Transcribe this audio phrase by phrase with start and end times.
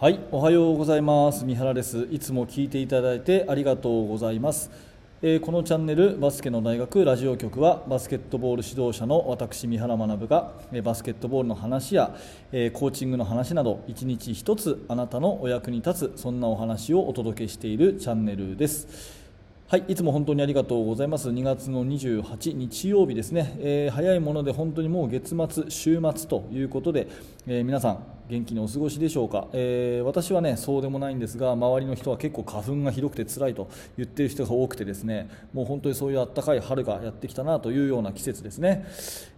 [0.00, 1.44] はい、おはようございます。
[1.44, 2.06] 三原です。
[2.12, 4.70] いつも聞いていただいてありがとうございます。
[5.22, 12.14] えーこのチャンネルバスケの大学ラジオ局はバスケットボール指導者の私三原学がえバスケットボールの話や、
[12.52, 18.86] えーコーチングの話など一日一つあなたのお役に立つそんなお話をお届けしているチャンネルです。
[19.66, 21.28] はい、いつも本当にありがとうございます。
[21.28, 27.08] 2月の28日曜日ですね、えー早いもので本当にもう月末、週末ということで、
[27.48, 38.86] え皆さん、元気にお過ごしでしょうか、えー私はね、そうでもないんですが、周りの人は結構花粉がひどくて辛いと言っている人が多くてですね、もう本当にそういうあったかい春がやってきたなというような季節ですね。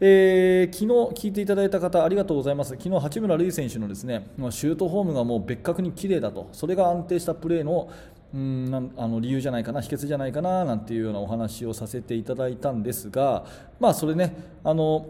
[0.00, 2.70] えー昨日聞いていただいた方、ありがとうございます。
[2.70, 7.88] 昨日、八村塁選手のですね、シュートフォームがもう別格に綺麗だと、それが安定したプレーの
[8.34, 13.44] うんなんあの理由じゃないかな、秘訣じゃないかななんていうようなお話をさせていただいたんですが、
[13.80, 15.06] まあ、それね、あの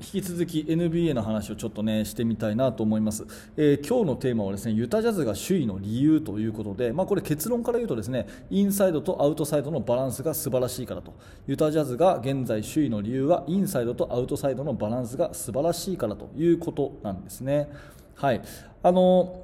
[0.00, 3.24] 引き続き NBA の話をちょっとねしてみたいなと思います、
[3.56, 11.14] えー今日のテーマはですねユタジャズが首位の理由ということで、まあ、これ結論から言うとですねインサイドとアウトサイドのバランスが素晴らしいからと。
[11.46, 17.68] ユタジャズが現在首位の理由はインサイドとアウトサイドのバランスが素晴らしいからということなんですね。
[18.14, 18.42] はい。
[18.82, 19.43] あの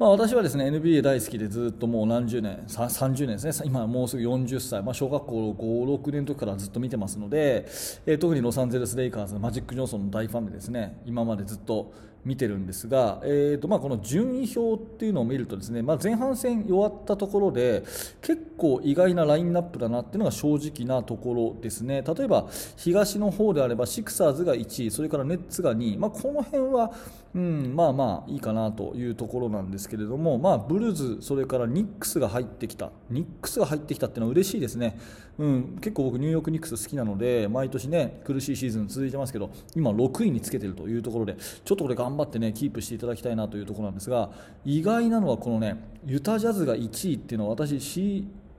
[0.00, 7.66] まあ、私はですね NBA 大好きでずっともう何十年、30年ですね、今もうすぐ40歳、まあ、小学校5、6年の時からずっと見てますので、
[8.06, 11.92] えー特にロサンゼルス・レイカーズのマジック・ジョンソンの大ファンでですね今までずっと
[12.24, 17.82] 見てるんですが、えーとまあ、この順位表っていうのを見るとですね、まあ、前半戦弱ったところで
[18.20, 22.02] 結構意外なラインナップだなっていうのが正直なところですね。
[22.02, 26.92] 例えば東の方であればシクサーズが1位それからネッツが2位、まあ、この辺は、
[27.34, 32.90] うん、まあまあいいかなというところなんですけれども、まあ、ブルーズそれからニックスが入ってきた。
[33.10, 34.98] ニックスが入ってきたっていうのは嬉しいですね、
[35.38, 44.30] うん、結構僕ニューヨークニックス好きなので毎年ね苦しいシーズン続いてますけど今6位につけてるというところでちょっとこれ頑頑張ってねキープしていただきたいなというところなんですが
[44.64, 47.80] 意外なのはこのねユタジャズが1位っていうのは私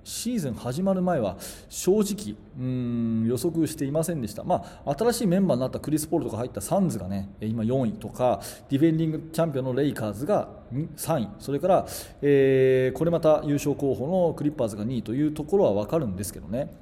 [0.03, 1.37] シーズン始まる前は
[1.69, 11.29] 正直うん予測していませんでした、まあ、新しいメンバーになったクリス・ポールとか入ったサンズがね今4位とかディフェンディングチャンピオンのレイカーズが3位。
[11.37, 11.85] それから、
[12.21, 16.73] えーこれまた優勝候補のクリッパーズが2位というところは分かるんですけどね。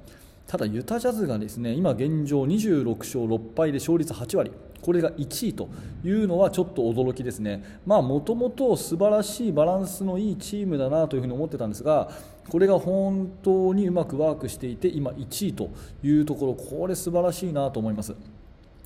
[0.50, 4.50] ただユタジャズがですね今現状26勝6敗で勝率8割
[4.82, 5.68] これが1位と
[6.02, 7.62] いうのはちょっと驚きですね。
[7.86, 12.10] もともと素晴らしいバランスのいいチームだなというふに思ってたんですが
[12.48, 15.70] これが本当にうまくワークしていて今1位と
[16.02, 18.16] いうところこれ素晴らしいなと思います。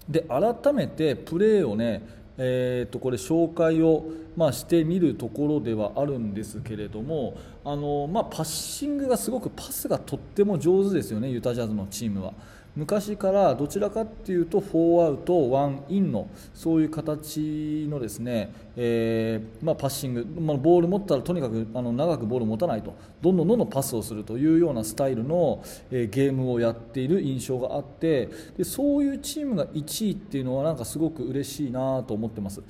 [0.06, 2.06] で改めてプレーをね、
[2.37, 4.05] えー、とこれ紹介を、
[4.37, 12.33] まあ、してみるところではあるんですけれどもあの、まあ、パッシングがすごくパスがとっても上手ですよねユタジャズのチームは。
[12.76, 32.62] 昔からどちらかっていうと4アウト1インのそういう形のですね、えーまあ、パッシング、まあ、ボール持ったらとにかくあの長くボールを持たないとどんどんどんどんパスをするというようなスタイルの、えーゲームをやっている印象があってでそういうチームが1位っていうのはなんかすごく嬉しいなと思ってます。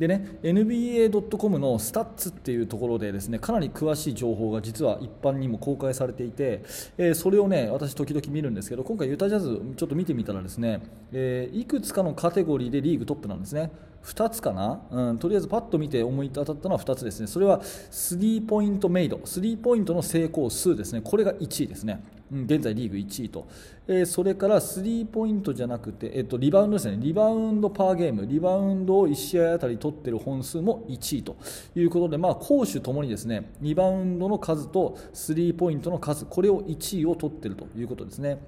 [0.00, 6.62] でね NBA.com のスタッツっていうところでですねかなり詳しい情報が実は一般にも公開されていて、
[6.96, 10.80] えーそれをね私時々見るんですけど今回ユタジャズちょっと見てみたらですね、
[11.12, 13.70] えーいくつかのカテゴリーでリーグトップなんですね。
[14.04, 17.26] 2つかな、うん、とりあえずパッと見て思い当たったのは2つですね。
[17.26, 21.02] それはスリーポイントメイドスリーポイントの成功数ですね。
[21.02, 22.02] これが1位ですね。
[22.32, 23.48] 現在リーグ1位と、
[23.88, 26.96] えーそれからスリーポイントじゃなくて、えっと、リバウンドですね。
[27.00, 28.26] リバウンドパーゲーム。
[28.26, 31.36] リバウンドを1試合あたり取っている本数も1位と
[31.74, 38.38] いうことで、まあ、攻守ともにですねリバウンドの数とスリーポイントの数これを1位を取っているということですね。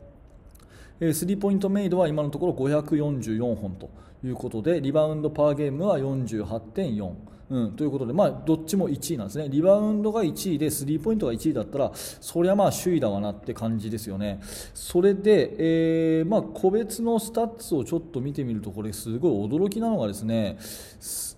[1.13, 3.91] スリーポイントメイドは今のところ544本と
[4.25, 7.13] いうことでリバウンドパーゲームは48.4、
[7.53, 9.47] うん、ということで、まあ、どっちも1位なんですね。
[9.51, 14.41] リバウンドが1位でスリーポイントが1位だったらそりゃまあ首位だわなって感じですよね。
[14.73, 20.57] それで、えーまあ、個別のスタッツをちょっと見てみるとこれすごい驚きなのがですね、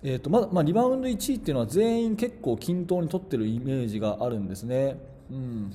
[0.04, 4.96] えーとまだまあ、リバウンド1位っていうのは全員結構均等に取ってるイメージがあるんですね。
[5.32, 5.72] うん。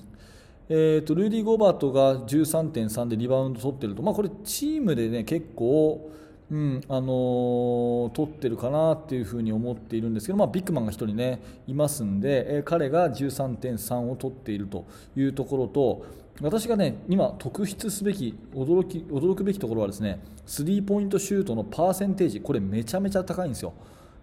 [0.69, 6.09] えー、とルーディ・ゴバートが13.3でリバウンド取ってると、まあ、これチームで、ね、結構、
[6.51, 14.85] うんあのー取ってるかなっていうふうに思っているんですけど、まあ、ビッグマンが1人、ね、いますんで、えー彼が13.3を取っていると
[15.15, 16.05] いうところと
[16.41, 22.41] 私が、ね、今、特筆すべき驚き驚くべきところはですねスリーポイントシュートのパーセンテージ。
[22.41, 23.73] これめちゃめちゃ高いんですよ。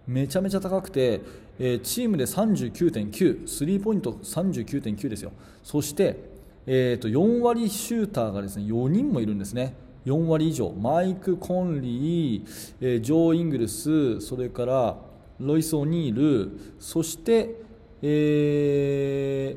[0.07, 1.21] めちゃめちゃ高くて、
[1.59, 5.31] えーチームで39.9スリーポイント39.9ですよ。
[5.63, 6.17] そして、
[6.65, 9.75] えーと4割シューターがですね4人もいるんですね。
[10.07, 10.71] 4割以上。
[10.71, 12.43] マイク・コンリー、
[12.81, 14.97] えージョー・イングルスそれから、
[15.39, 17.61] ロイス・オニールそして、
[18.01, 19.55] え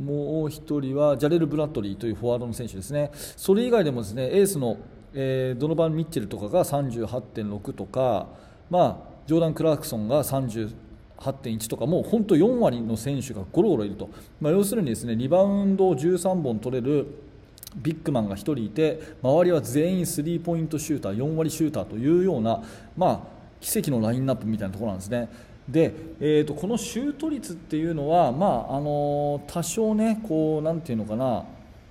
[0.00, 3.10] ー、もう1人はジャレル・ブラッドリーというフォワードの選手ですね。
[3.14, 4.78] それ以外でもですねエースの、
[5.14, 8.28] えー、ドノバン・ミッチェルとかが38.6とか、
[8.70, 14.10] まあ、ジョーダン・クラークソンが38.1とかもう本当4割の選手がゴロゴロいると、
[14.40, 17.06] まあ、要するにですねリバウンドを13本取れる
[17.76, 22.62] ビッグマンが1人いて周りは全員スリーポイントシューター4割シューターというような、
[22.96, 23.20] まあ、
[23.60, 25.28] 奇跡のラインナップみたいなところなんですね。
[25.68, 31.44] で、えーと、このシュート率っていうのは、まああの多少ねこうなんていうのかな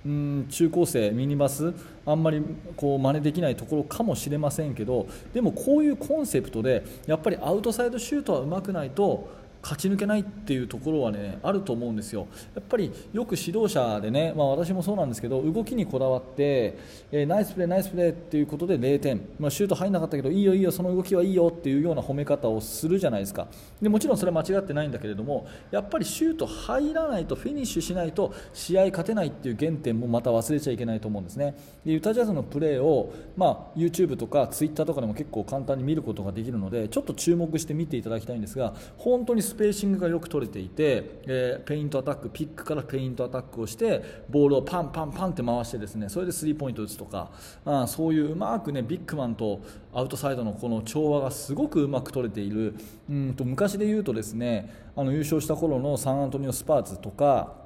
[0.04, 1.72] うん中高生ミニバス
[2.04, 2.42] あんまり
[2.76, 12.26] こう真似できないところかもしれませんけどでもこういうコンセプトでやっぱりアウトサイドシュートはうまくないと勝ち抜けないっていうところはねあると思うんですよ。
[12.54, 16.76] やっぱりよく指導者でね、まあ、私もそうなんですけど動きにこだわって、
[17.12, 23.46] えー、ナイスプレー、ナイスプレーっていうことで0点、まあ、シュート入らなかったけどいいよ、いいよその動きはいいよっていうような褒め方をするじゃないですか
[23.80, 31.54] でもちろんそれは間違ってないんだけれどもやっぱりシュート入らないとフィニッシュしないと試合勝てないっていう原点もまた忘れちゃいけないと思うんですね。
[31.84, 47.30] でユタジャズのプレーを、まあ、YouTube とか Twitter とかでも結構簡単に見ることができるのでちょっと注目して見ていただきたいんですが本当にスペーシングがよく取れていて、えー、ペイントアタックピックからペイントアタックをしてボールをパンパンパンって回してですねそれでスリーポイント打つとか
[47.66, 49.60] あそういううまくねビッグマンと
[49.92, 52.74] アウトサイドのこの調和がすごくうまく取れている。
[53.10, 57.61] うんと昔で言うとですねあの優勝した頃のサンアントニオ・スパーツとか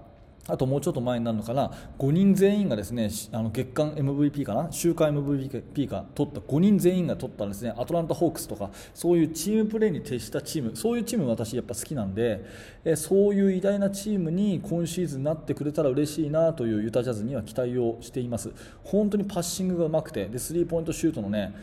[0.48, 1.72] あともうちょっと前になるのかな。
[1.98, 4.68] 5人全員がですねあの月間 MVP かな。
[4.70, 6.40] 週間 MVP か取った。
[6.40, 7.74] 5人全員が取ったですね。
[7.76, 10.76] アトランタ・ホークスとかそういうチームプレーに徹したチーム。
[10.76, 12.44] そういうチーム私やっぱ好きなんで
[12.84, 18.52] えそういう偉大なチームに今シーズンなってくれたら嬉しいなというユタジャズには期待をしています。
[18.84, 21.54] 本当にパッシングがうまくてでスリーポイントシュートのね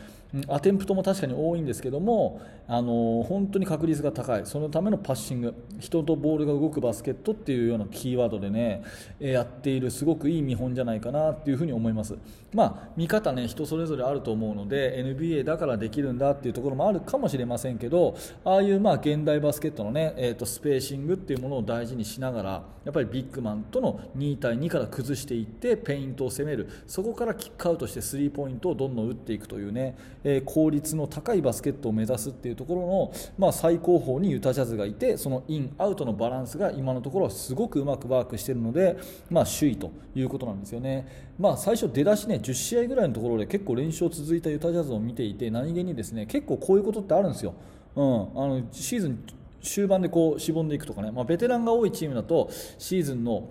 [0.48, 4.46] アテンプトも確かに多いんですけどもあの本当に確率が高い。
[4.46, 5.54] そのためのパッシング。
[5.78, 8.82] 人とボールが動くバスケットっていうようなキーワードでね
[9.18, 12.16] やっているすごくいい見本じゃないかなっていうふうに思います、
[12.52, 26.68] まあ、見方ね人それぞれあると思うので NBA だからできるんだっていうところもあるかもしれませんけどああいうまあ現代バスケットのね、えー、とスペーシングっていうものを大事にしながらやっぱりビッグマンとの2対2から崩していってペイントを攻める。
[26.86, 38.96] そこからキックアウトしてスリーポイントをどんどん打っていくというね、え、効率の高いバスケットを目指すっていうところの、まあ、最高峰にユタジャズがいてそのインアウトのバランスが今のところはすごくうまくワークしているので、
[39.30, 41.06] まあ、首位ということなんですよね、
[41.38, 47.54] まあ、最初出だしね10試合ぐらいのところで結構連勝続いたユタジャズを見ていて何気にですね結構こういうことってあるんですよ、
[47.94, 49.24] うん、あのシーズン
[49.62, 53.48] 終盤でこうしぼんでいくとかね、まあ、ベテランが多いチームだとシーズンの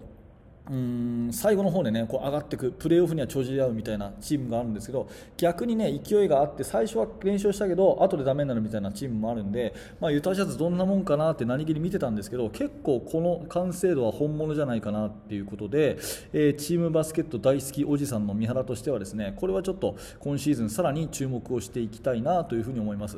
[0.69, 15.97] うん最後の方でねこう上がっていくプレーオフには帳尻合うみたいなチームがあるんですけど逆にね勢いがあって最初は連勝したけど後でダメになるみたいなチームもあるんで、まあ、ユタジャズどんなもんかなって何気に見てたんですけど結構この完成度は本物じゃないかなっていうことで、
[16.31, 23.17] えー、チームバスケット大好きおじさんの三原としてはですねこれはちょっと今シーズンさらに注目をしていきたいなというふに思います。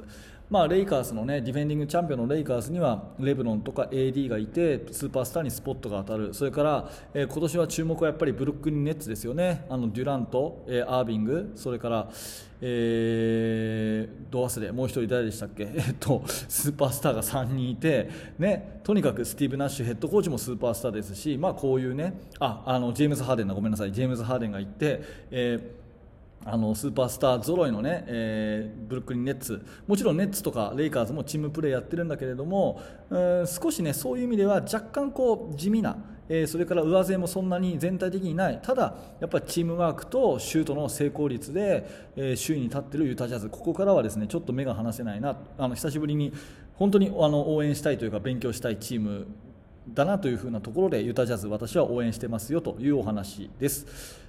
[0.50, 6.34] まあ、レイカーズの、ね、ディフェンディングチャンピオンのレイカーズにはレブロンとか AD がいてスーパースターにスポットが当たる。
[6.34, 9.66] それから、えー、今年は注目はやっぱりブルックリン・ネッツですよね。
[9.70, 11.52] あのデュラント、えー、アービング。
[11.56, 12.10] それから、
[12.62, 23.54] えー、ド忘れもう1人誰でしたっけ、 えっと、スーパースターが3人いて、ね、とにかくスティーブ・ナッシュヘッドコーチもスーパースターですし、まあ、こういうねああのジェームズ・ハーデンだ。
[23.54, 23.92] ごめんなさい。
[23.92, 25.85] ジェームズ・ハーデンがいて、えー
[26.48, 29.66] あのスーパースター揃いのね、えー、ブルックリン・ネッツ。
[29.88, 35.98] もちろんネッツとかレイカーズもチームプレーやってるんだけれども、えー、少しねそういう意味では若干こう地味な、
[36.30, 38.60] えー、それから上背もそんなに全体的にない。
[38.62, 43.50] ただやっぱりチームワークとシュートの成功率で、えー、首位に立っているユタジャズ。
[43.50, 45.36] ここからはですねちょっと目が離せないな。
[45.58, 46.32] あの久しぶりに
[46.76, 49.26] 本当にあの応援したいというか勉強したいチーム
[49.94, 54.25] だなというふうなところでユタジャズ私は応援してますよというお話です。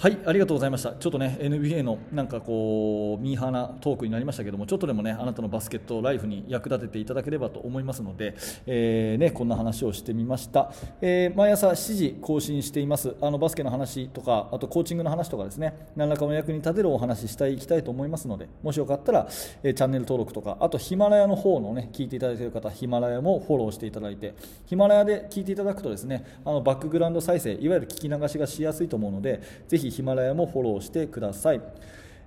[0.00, 0.92] はい、ありがとうございました。
[0.92, 8.36] ちょっとね、NBA のなんかこう、ミーハーなトークになりましたけども、ちょっとでもね、あなたのバスケットライフに役立てていただければと思いますので、
[8.66, 10.70] えー、ね、こんな話をしてみました。
[11.00, 13.16] えー、毎朝7時更新しています。
[13.20, 19.26] あの、バスケの話とか、あとコーチングの話とかですね、何らかの役に立てるお話ししたい、いきたいと思いますので、もしよかったら、
[19.64, 24.34] えー、チャンネル登録とか、あとヒマラヤの方のね、聞いていただいている方、ヒマラヤもフォローしていただいて、
[24.66, 31.60] ヒマラヤで聞いていただくとですね、あの、バックグラウンド再生、いわゆる聞き流しがしやすいと思うので、ぜひヒマラヤもフォローローしてください。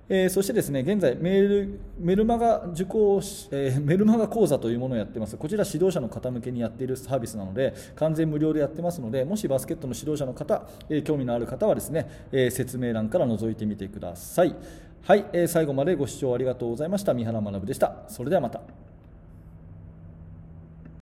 [0.08, 5.36] えー、そしてですね現在メールメルマガ受講、えー、メルマガ講座というものをやってます。
[5.36, 14.54] こちら指導者の方向けにやっているサービスなので完全無料でやってますのでもしバスケットの指導者の方、えー、興味のある方はですね、え説明欄から覗いてみてください。
[15.02, 17.14] はい、え最後までご視聴ありがとうございました。
[17.14, 18.04] 三原学でした。
[18.08, 18.91] それではまた。